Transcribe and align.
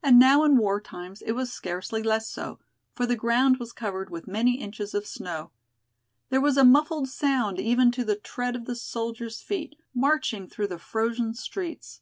And 0.00 0.20
now 0.20 0.44
in 0.44 0.58
war 0.58 0.80
times 0.80 1.22
it 1.22 1.32
was 1.32 1.52
scarcely 1.52 2.00
less 2.00 2.30
so, 2.30 2.60
for 2.94 3.04
the 3.04 3.16
ground 3.16 3.56
was 3.58 3.72
covered 3.72 4.10
with 4.10 4.28
many 4.28 4.60
inches 4.60 4.94
of 4.94 5.08
snow. 5.08 5.50
There 6.28 6.40
was 6.40 6.56
a 6.56 6.62
muffled 6.62 7.08
sound 7.08 7.58
even 7.58 7.90
to 7.90 8.04
the 8.04 8.14
tread 8.14 8.54
of 8.54 8.66
the 8.66 8.76
soldiers' 8.76 9.40
feet, 9.40 9.74
marching 9.92 10.46
through 10.48 10.68
the 10.68 10.78
frozen 10.78 11.34
streets. 11.34 12.00